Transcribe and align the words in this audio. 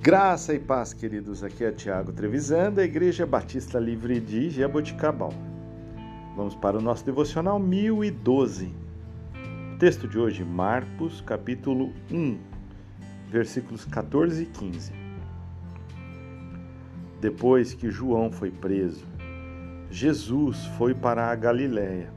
Graça 0.00 0.54
e 0.54 0.60
paz, 0.60 0.94
queridos. 0.94 1.42
Aqui 1.42 1.64
é 1.64 1.72
Tiago 1.72 2.12
Trevisan, 2.12 2.70
da 2.70 2.84
Igreja 2.84 3.26
Batista 3.26 3.80
Livre 3.80 4.20
de 4.20 4.48
Jaboticabal. 4.48 5.32
Vamos 6.36 6.54
para 6.54 6.78
o 6.78 6.80
nosso 6.80 7.04
devocional 7.04 7.58
1012. 7.58 8.72
O 9.74 9.78
texto 9.78 10.06
de 10.06 10.16
hoje, 10.16 10.44
Marcos, 10.44 11.20
capítulo 11.20 11.92
1, 12.12 12.38
versículos 13.28 13.84
14 13.86 14.44
e 14.44 14.46
15. 14.46 14.92
Depois 17.20 17.74
que 17.74 17.90
João 17.90 18.30
foi 18.30 18.52
preso, 18.52 19.04
Jesus 19.90 20.64
foi 20.78 20.94
para 20.94 21.26
a 21.26 21.34
Galiléia, 21.34 22.12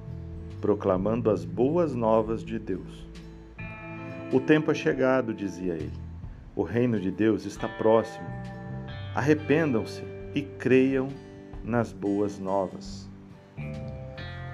proclamando 0.62 1.32
as 1.32 1.44
boas 1.44 1.96
novas 1.96 2.46
de 2.46 2.60
Deus. 2.60 3.10
O 4.32 4.40
tempo 4.40 4.70
é 4.70 4.76
chegado, 4.76 5.34
dizia 5.34 5.74
ele 5.74 6.11
o 6.62 6.64
reino 6.64 7.00
de 7.00 7.10
Deus 7.10 7.44
está 7.48 7.68
próximo. 7.68 8.28
Arrependam-se 9.16 10.04
e 10.36 10.44
creiam 10.44 11.08
nas 11.64 11.92
boas 11.92 12.38
novas. 12.38 13.10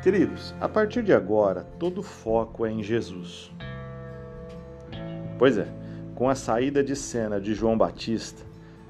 Queridos, 0.02 0.56
a 0.62 0.70
partir 0.70 1.04
de 1.04 1.12
agora, 1.12 1.66
todo 1.78 2.02
foco 2.02 2.66
é 2.66 2.72
em 2.72 2.82
Jesus. 2.82 3.52
Pois 5.38 5.58
é, 5.58 5.68
com 6.16 6.30
a 6.30 6.36
saída 6.36 6.82
de 6.82 6.96
cena 6.96 7.42
de 7.42 7.54
João 7.54 7.78
Batista, 7.78 8.42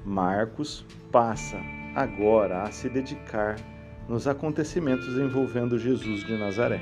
Marcos 0.04 0.86
passa 1.10 1.58
agora 1.96 2.62
a 2.62 2.70
se 2.70 2.88
dedicar 2.88 3.56
nos 4.08 4.28
acontecimentos 4.28 5.18
envolvendo 5.18 5.76
Jesus 5.76 6.24
de 6.24 6.38
Nazaré. 6.38 6.80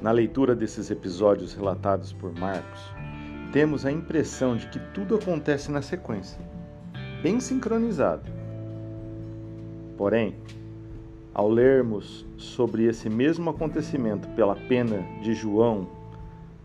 Na 0.00 0.12
leitura 0.12 0.54
desses 0.54 0.92
episódios 0.92 1.54
relatados 1.54 2.12
por 2.12 2.32
Marcos, 2.38 2.92
temos 3.52 3.84
a 3.84 3.92
impressão 3.92 4.56
de 4.56 4.66
que 4.68 4.78
tudo 4.94 5.14
acontece 5.14 5.70
na 5.70 5.82
sequência, 5.82 6.40
bem 7.22 7.38
sincronizado. 7.38 8.30
Porém, 9.98 10.34
ao 11.34 11.50
lermos 11.50 12.24
sobre 12.38 12.84
esse 12.84 13.10
mesmo 13.10 13.50
acontecimento 13.50 14.26
pela 14.30 14.56
pena 14.56 15.02
de 15.22 15.34
João, 15.34 15.86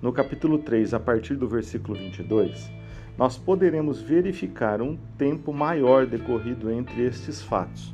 no 0.02 0.13
capítulo 0.13 0.59
3, 0.59 0.93
a 0.93 0.99
partir 0.99 1.35
do 1.35 1.45
versículo 1.45 1.97
22, 1.97 2.71
nós 3.17 3.38
poderemos 3.38 4.02
verificar 4.02 4.81
um 4.81 4.97
tempo 5.17 5.52
maior 5.52 6.05
decorrido 6.05 6.71
entre 6.71 7.03
estes 7.03 7.41
fatos. 7.41 7.93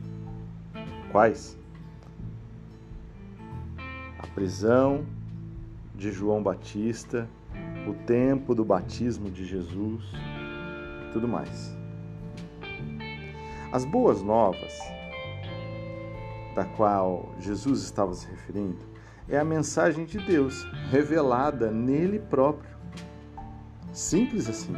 Quais? 1.11 1.58
A 4.19 4.27
prisão 4.27 5.03
de 5.95 6.11
João 6.11 6.44
Batista, 6.44 7.27
o 7.88 7.94
tempo 8.06 8.56
do 8.56 8.64
batismo 8.64 9.30
de 9.30 9.45
Jesus 9.45 10.03
e 11.08 11.12
tudo 11.12 11.28
mais. 11.28 11.76
As 13.72 13.86
boas 13.86 14.22
novas, 14.22 14.80
da 16.56 16.64
qual 16.64 17.34
Jesus 17.39 17.81
estava 17.81 18.14
se 18.14 18.28
referindo, 18.28 18.78
é 19.28 19.38
a 19.38 19.44
mensagem 19.44 20.06
de 20.06 20.20
Deus 20.20 20.64
revelada 20.92 21.72
nele 21.72 22.20
próprio. 22.20 22.70
Simples 23.92 24.50
assim. 24.50 24.76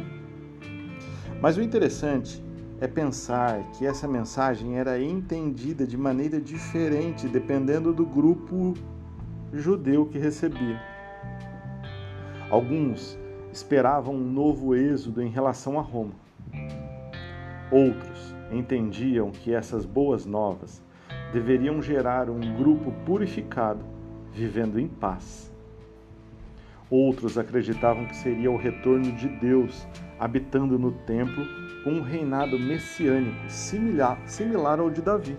Mas 1.40 1.56
o 1.56 1.62
interessante 1.62 2.42
é 2.80 2.86
pensar 2.86 3.62
que 3.72 3.86
essa 3.86 4.06
mensagem 4.06 4.78
era 4.78 5.00
entendida 5.00 5.86
de 5.86 5.96
maneira 5.96 6.40
diferente 6.40 7.28
dependendo 7.28 7.92
do 7.92 8.04
grupo 8.04 8.74
judeu 9.52 10.06
que 10.06 10.18
recebia. 10.18 10.95
Alguns 12.48 13.18
esperavam 13.52 14.14
um 14.14 14.30
novo 14.30 14.74
êxodo 14.76 15.20
em 15.20 15.28
relação 15.28 15.78
a 15.78 15.82
Roma. 15.82 16.14
Outros 17.72 18.34
entendiam 18.52 19.32
que 19.32 19.52
essas 19.52 19.84
boas 19.84 20.24
novas 20.24 20.80
deveriam 21.32 21.82
gerar 21.82 22.30
um 22.30 22.40
grupo 22.56 22.92
purificado, 23.04 23.84
vivendo 24.32 24.78
em 24.78 24.86
paz. 24.86 25.52
Outros 26.88 27.36
acreditavam 27.36 28.06
que 28.06 28.14
seria 28.14 28.50
o 28.50 28.56
retorno 28.56 29.10
de 29.12 29.28
Deus 29.28 29.86
habitando 30.20 30.78
no 30.78 30.92
templo 30.92 31.44
com 31.82 31.94
um 31.94 32.02
reinado 32.02 32.56
messiânico 32.56 33.48
similar, 33.48 34.20
similar 34.24 34.78
ao 34.78 34.88
de 34.88 35.02
Davi. 35.02 35.36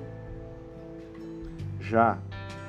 Já 1.80 2.18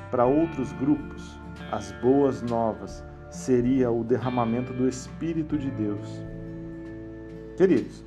para 0.09 0.25
outros 0.25 0.71
grupos, 0.73 1.37
as 1.71 1.91
boas 2.01 2.41
novas 2.41 3.03
seria 3.39 3.89
o 3.89 4.03
derramamento 4.03 4.73
do 4.73 4.87
Espírito 4.87 5.57
de 5.57 5.71
Deus. 5.71 6.21
Queridos, 7.55 8.03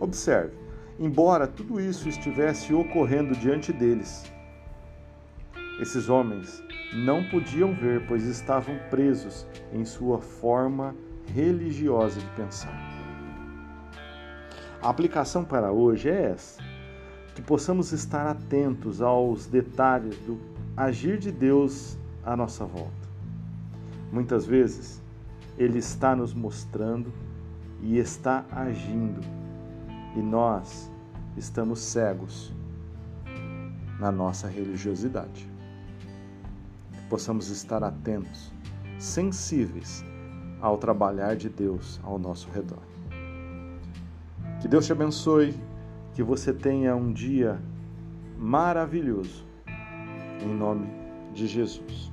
observe, 0.00 0.52
embora 0.98 1.46
tudo 1.46 1.80
isso 1.80 2.08
estivesse 2.08 2.74
ocorrendo 2.74 3.34
diante 3.36 3.72
deles, 3.72 4.24
esses 5.80 6.08
homens 6.08 6.62
não 6.92 7.22
podiam 7.28 7.72
ver, 7.72 8.04
pois 8.08 8.24
estavam 8.24 8.76
presos 8.90 9.46
em 9.72 9.84
sua 9.84 10.20
forma 10.20 10.94
religiosa 11.32 12.18
de 12.18 12.26
pensar. 12.30 12.76
A 14.82 14.88
aplicação 14.88 15.44
para 15.44 15.70
hoje 15.70 16.08
é 16.08 16.32
essa: 16.32 16.60
que 17.34 17.42
possamos 17.42 17.92
estar 17.92 18.26
atentos 18.26 19.00
aos 19.00 19.46
detalhes 19.46 20.16
do 20.18 20.36
agir 20.76 21.18
de 21.18 21.30
Deus 21.30 21.96
à 22.24 22.36
nossa 22.36 22.64
volta. 22.64 23.07
Muitas 24.12 24.46
vezes, 24.46 25.02
Ele 25.56 25.78
está 25.78 26.16
nos 26.16 26.32
mostrando 26.32 27.12
e 27.82 27.98
está 27.98 28.44
agindo, 28.50 29.20
e 30.16 30.20
nós 30.20 30.90
estamos 31.36 31.78
cegos 31.80 32.52
na 33.98 34.10
nossa 34.10 34.48
religiosidade. 34.48 35.48
Que 36.92 37.02
possamos 37.08 37.50
estar 37.50 37.82
atentos, 37.82 38.52
sensíveis 38.98 40.04
ao 40.60 40.78
trabalhar 40.78 41.36
de 41.36 41.48
Deus 41.48 42.00
ao 42.02 42.18
nosso 42.18 42.48
redor. 42.50 42.82
Que 44.60 44.66
Deus 44.66 44.86
te 44.86 44.92
abençoe, 44.92 45.54
que 46.14 46.22
você 46.22 46.52
tenha 46.52 46.96
um 46.96 47.12
dia 47.12 47.60
maravilhoso, 48.36 49.46
em 50.42 50.52
nome 50.52 50.88
de 51.32 51.46
Jesus. 51.46 52.10